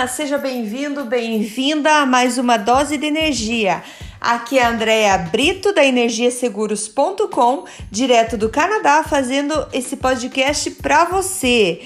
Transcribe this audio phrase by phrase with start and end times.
[0.00, 3.82] Olá, seja bem-vindo, bem-vinda a mais uma dose de energia.
[4.18, 11.82] Aqui é a Andrea Brito da energiaseguros.com, direto do Canadá, fazendo esse podcast para você.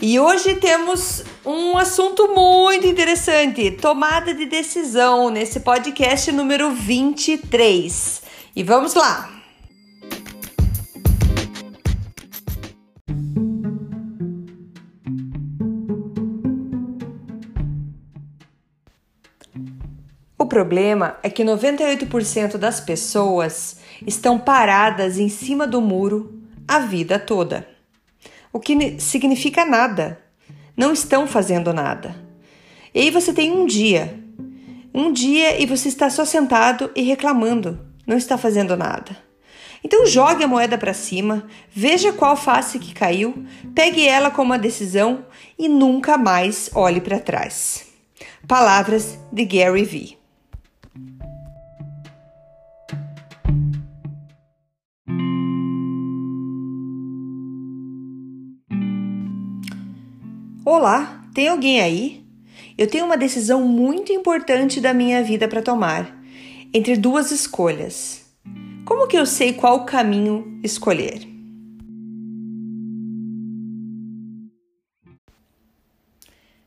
[0.00, 8.22] E hoje temos um assunto muito interessante: tomada de decisão, nesse podcast número 23.
[8.56, 9.41] E vamos lá!
[20.52, 27.66] Problema é que 98% das pessoas estão paradas em cima do muro a vida toda.
[28.52, 30.20] O que significa nada.
[30.76, 32.14] Não estão fazendo nada.
[32.94, 34.20] E aí você tem um dia.
[34.92, 37.80] Um dia e você está só sentado e reclamando.
[38.06, 39.16] Não está fazendo nada.
[39.82, 43.42] Então jogue a moeda para cima, veja qual face que caiu,
[43.74, 45.24] pegue ela como uma decisão
[45.58, 47.86] e nunca mais olhe para trás.
[48.46, 50.21] Palavras de Gary Vee.
[60.74, 62.24] Olá, tem alguém aí?
[62.78, 66.18] Eu tenho uma decisão muito importante da minha vida para tomar,
[66.72, 68.24] entre duas escolhas.
[68.86, 71.28] Como que eu sei qual caminho escolher?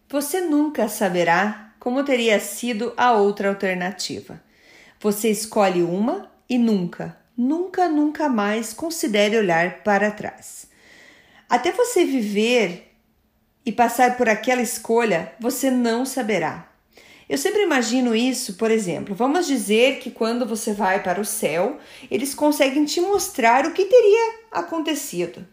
[0.08, 4.40] Você nunca saberá como teria sido a outra alternativa.
[5.00, 10.68] Você escolhe uma e nunca, nunca, nunca mais considere olhar para trás.
[11.50, 12.95] Até você viver
[13.66, 16.70] e passar por aquela escolha, você não saberá.
[17.28, 21.80] Eu sempre imagino isso, por exemplo, vamos dizer que quando você vai para o céu,
[22.12, 25.46] eles conseguem te mostrar o que teria acontecido.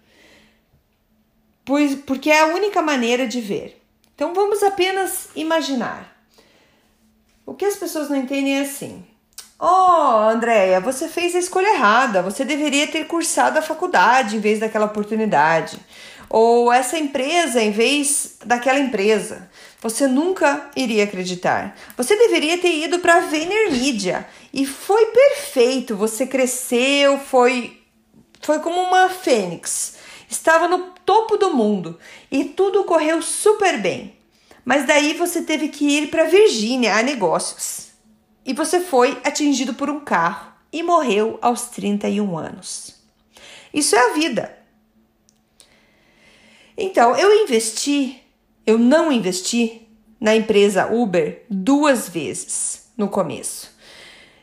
[1.64, 3.80] Pois, porque é a única maneira de ver.
[4.14, 6.12] Então vamos apenas imaginar.
[7.46, 9.04] O que as pessoas não entendem é assim:
[9.58, 12.20] Oh, Andréia, você fez a escolha errada.
[12.20, 15.78] Você deveria ter cursado a faculdade em vez daquela oportunidade.
[16.34, 19.50] Ou essa empresa em vez daquela empresa.
[19.82, 21.76] Você nunca iria acreditar.
[21.94, 25.94] Você deveria ter ido para a VaynerMedia e foi perfeito.
[25.94, 27.78] Você cresceu, foi
[28.40, 29.96] foi como uma fênix.
[30.26, 31.98] Estava no topo do mundo
[32.30, 34.16] e tudo correu super bem.
[34.64, 37.88] Mas daí você teve que ir para Virgínia a negócios
[38.42, 42.94] e você foi atingido por um carro e morreu aos 31 anos.
[43.74, 44.61] Isso é a vida.
[46.82, 48.20] Então, eu investi,
[48.66, 49.86] eu não investi
[50.20, 53.70] na empresa Uber duas vezes no começo.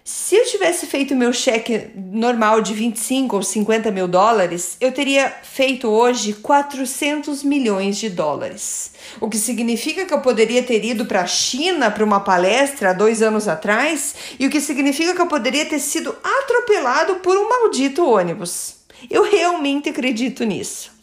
[0.05, 5.29] Se eu tivesse feito meu cheque normal de 25 ou 50 mil dólares, eu teria
[5.44, 8.94] feito hoje 400 milhões de dólares.
[9.19, 13.22] O que significa que eu poderia ter ido para a China para uma palestra dois
[13.22, 18.09] anos atrás, e o que significa que eu poderia ter sido atropelado por um maldito
[18.09, 18.75] ônibus.
[19.09, 20.98] Eu realmente acredito nisso.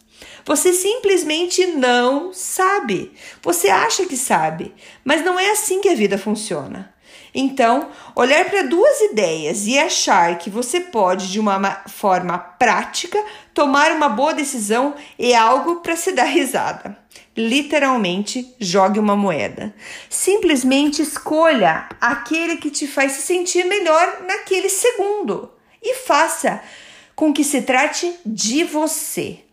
[0.47, 3.11] Você simplesmente não sabe.
[3.41, 6.95] Você acha que sabe, mas não é assim que a vida funciona.
[7.35, 13.21] Então, olhar para duas ideias e achar que você pode, de uma forma prática,
[13.53, 16.97] tomar uma boa decisão é algo para se dar risada.
[17.35, 19.75] Literalmente, jogue uma moeda.
[20.09, 25.51] Simplesmente escolha aquele que te faz se sentir melhor naquele segundo
[25.83, 26.61] e faça
[27.13, 29.43] com que se trate de você.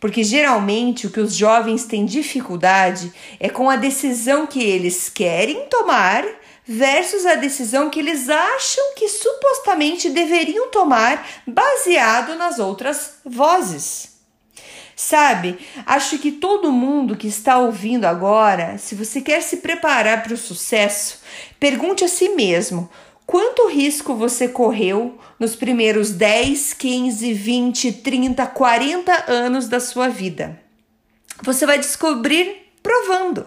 [0.00, 5.66] Porque geralmente o que os jovens têm dificuldade é com a decisão que eles querem
[5.66, 6.24] tomar
[6.64, 14.18] versus a decisão que eles acham que supostamente deveriam tomar baseado nas outras vozes.
[14.94, 20.34] Sabe, acho que todo mundo que está ouvindo agora, se você quer se preparar para
[20.34, 21.20] o sucesso,
[21.58, 22.90] pergunte a si mesmo:
[23.28, 30.58] quanto risco você correu nos primeiros 10, 15, 20, 30, 40 anos da sua vida?
[31.42, 33.46] Você vai descobrir provando.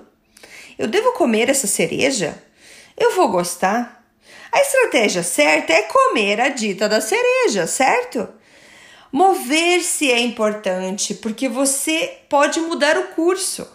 [0.78, 2.42] Eu devo comer essa cereja?
[3.01, 4.06] eu vou gostar.
[4.51, 8.30] A estratégia certa é comer a dita da cereja, certo?
[9.12, 13.68] Mover-se é importante porque você pode mudar o curso.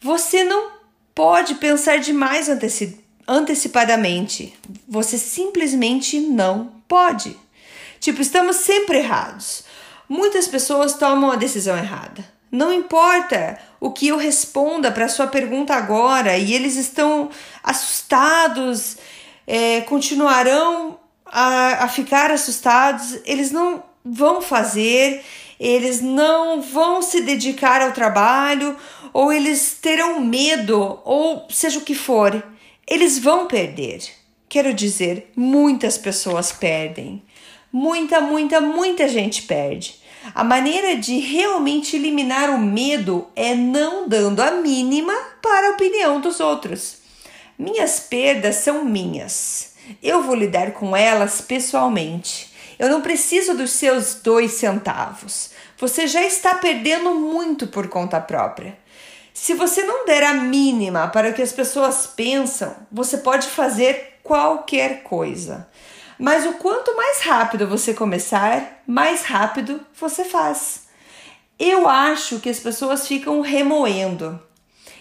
[0.00, 0.72] Você não
[1.14, 4.54] pode pensar demais anteci antecipadamente.
[4.88, 7.36] Você simplesmente não pode.
[8.00, 9.64] Tipo, estamos sempre errados.
[10.08, 12.24] Muitas pessoas tomam a decisão errada.
[12.50, 17.28] Não importa o que eu responda para sua pergunta agora e eles estão
[17.62, 18.96] assustados,
[19.46, 25.22] é, continuarão a, a ficar assustados, eles não vão fazer,
[25.60, 28.76] eles não vão se dedicar ao trabalho,
[29.12, 32.42] ou eles terão medo, ou seja o que for,
[32.88, 34.02] eles vão perder.
[34.48, 37.22] Quero dizer, muitas pessoas perdem.
[37.70, 39.96] Muita, muita, muita gente perde.
[40.34, 45.12] A maneira de realmente eliminar o medo é não dando a mínima
[45.42, 46.98] para a opinião dos outros.
[47.58, 49.74] Minhas perdas são minhas.
[50.02, 52.52] Eu vou lidar com elas pessoalmente.
[52.78, 55.50] Eu não preciso dos seus dois centavos.
[55.76, 58.78] Você já está perdendo muito por conta própria.
[59.40, 64.18] Se você não der a mínima para o que as pessoas pensam, você pode fazer
[64.20, 65.68] qualquer coisa.
[66.18, 70.88] Mas o quanto mais rápido você começar, mais rápido você faz.
[71.56, 74.42] Eu acho que as pessoas ficam remoendo.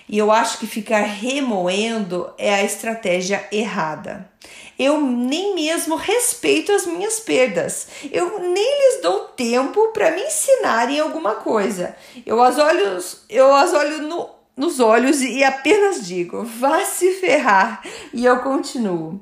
[0.08, 4.30] E eu acho que ficar remoendo é a estratégia errada.
[4.78, 7.88] Eu nem mesmo respeito as minhas perdas.
[8.12, 11.96] Eu nem lhes dou tempo para me ensinarem alguma coisa.
[12.26, 17.82] Eu as olho, eu as olho no, nos olhos e apenas digo: vá se ferrar.
[18.14, 19.20] E eu continuo.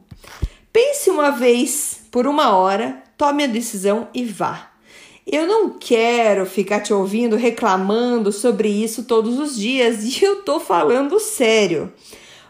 [0.73, 4.71] Pense uma vez por uma hora, tome a decisão e vá.
[5.25, 10.59] Eu não quero ficar te ouvindo reclamando sobre isso todos os dias e eu tô
[10.59, 11.91] falando sério.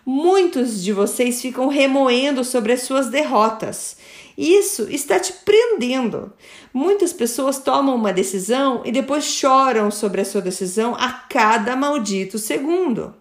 [0.06, 3.98] Muitos de vocês ficam remoendo sobre as suas derrotas.
[4.38, 6.32] Isso está te prendendo.
[6.74, 12.38] Muitas pessoas tomam uma decisão e depois choram sobre a sua decisão a cada maldito
[12.38, 13.16] segundo.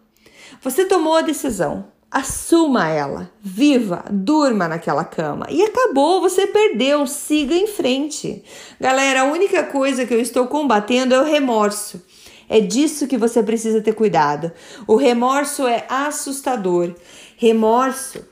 [0.60, 5.48] Você tomou a decisão, Assuma ela, viva, durma naquela cama.
[5.50, 8.44] E acabou, você perdeu, siga em frente.
[8.80, 12.00] Galera, a única coisa que eu estou combatendo é o remorso.
[12.48, 14.52] É disso que você precisa ter cuidado.
[14.86, 16.94] O remorso é assustador.
[17.36, 18.24] Remorso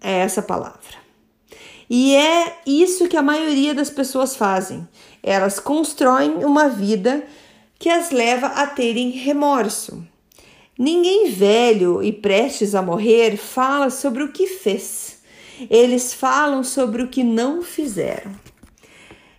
[0.00, 1.04] é essa palavra.
[1.88, 4.86] E é isso que a maioria das pessoas fazem.
[5.22, 7.24] Elas constroem uma vida
[7.78, 10.06] que as leva a terem remorso.
[10.78, 15.18] Ninguém velho e prestes a morrer fala sobre o que fez.
[15.70, 18.32] Eles falam sobre o que não fizeram.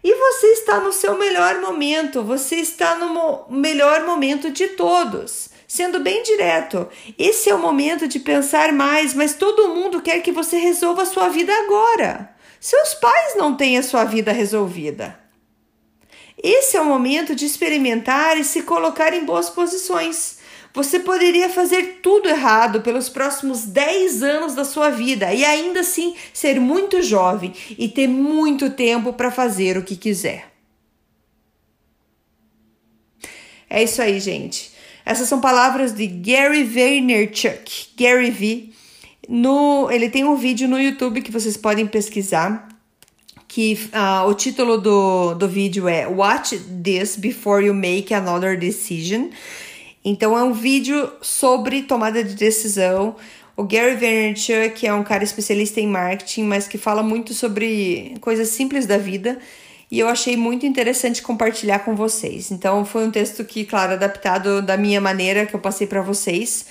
[0.07, 5.49] E você está no seu melhor momento, você está no melhor momento de todos.
[5.67, 6.87] Sendo bem direto,
[7.17, 11.05] esse é o momento de pensar mais, mas todo mundo quer que você resolva a
[11.07, 12.29] sua vida agora.
[12.59, 15.19] Seus pais não têm a sua vida resolvida.
[16.37, 20.37] Esse é o momento de experimentar e se colocar em boas posições.
[20.75, 26.13] Você poderia fazer tudo errado pelos próximos 10 anos da sua vida e ainda assim
[26.33, 30.51] ser muito jovem e ter muito tempo para fazer o que quiser.
[33.69, 34.73] É isso aí, gente.
[35.05, 38.69] Essas são palavras de Gary Vaynerchuk, Gary V.
[39.29, 42.67] No, ele tem um vídeo no YouTube que vocês podem pesquisar.
[43.47, 49.29] Que uh, o título do, do vídeo é Watch This Before You Make Another Decision.
[50.05, 53.15] Então é um vídeo sobre tomada de decisão.
[53.57, 58.49] O Gary Vaynerchuk é um cara especialista em marketing, mas que fala muito sobre coisas
[58.49, 59.39] simples da vida.
[59.89, 62.51] E eu achei muito interessante compartilhar com vocês.
[62.51, 66.67] Então foi um texto que, claro, adaptado da minha maneira que eu passei para vocês.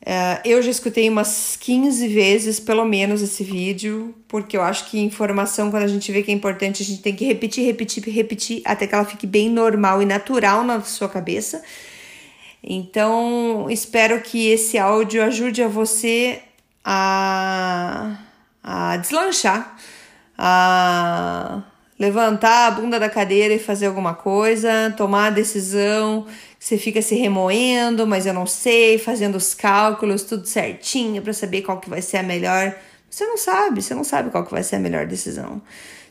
[0.00, 4.98] Uh, eu já escutei umas 15 vezes, pelo menos, esse vídeo, porque eu acho que
[4.98, 8.62] informação, quando a gente vê que é importante, a gente tem que repetir, repetir, repetir,
[8.64, 11.62] até que ela fique bem normal e natural na sua cabeça.
[12.62, 16.40] Então, espero que esse áudio ajude a você
[16.84, 18.18] a,
[18.62, 19.76] a deslanchar,
[20.38, 21.62] a
[21.98, 26.26] levantar a bunda da cadeira e fazer alguma coisa, tomar a decisão.
[26.58, 31.62] Você fica se remoendo, mas eu não sei, fazendo os cálculos, tudo certinho para saber
[31.62, 32.76] qual que vai ser a melhor.
[33.10, 35.60] Você não sabe, você não sabe qual que vai ser a melhor decisão.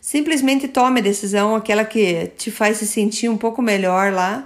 [0.01, 4.43] Simplesmente tome a decisão, aquela que te faz se sentir um pouco melhor lá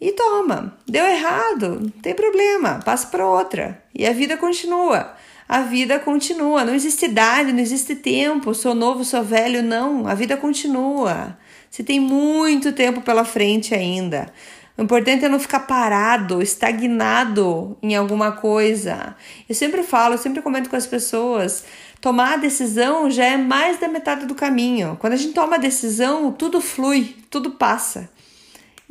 [0.00, 0.76] e toma.
[0.88, 3.82] Deu errado, não tem problema, passa para outra.
[3.94, 5.14] E a vida continua.
[5.48, 6.64] A vida continua.
[6.64, 8.54] Não existe idade, não existe tempo.
[8.54, 10.06] Sou novo, sou velho, não.
[10.06, 11.36] A vida continua.
[11.68, 14.32] Você tem muito tempo pela frente ainda.
[14.78, 19.14] O importante é não ficar parado, estagnado em alguma coisa.
[19.48, 21.64] Eu sempre falo, eu sempre comento com as pessoas:
[22.00, 24.96] tomar a decisão já é mais da metade do caminho.
[24.98, 28.08] Quando a gente toma a decisão, tudo flui, tudo passa.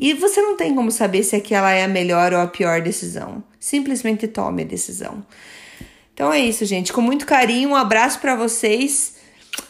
[0.01, 3.43] E você não tem como saber se aquela é a melhor ou a pior decisão.
[3.59, 5.25] Simplesmente tome a decisão.
[6.13, 6.93] Então é isso, gente.
[6.93, 9.15] Com muito carinho, um abraço para vocês.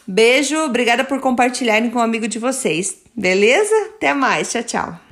[0.06, 2.98] Beijo, obrigada por compartilharem com um amigo de vocês.
[3.12, 3.74] Beleza?
[3.96, 4.52] Até mais.
[4.52, 5.09] Tchau, tchau.